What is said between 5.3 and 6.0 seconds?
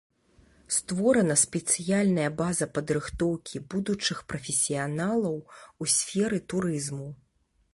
у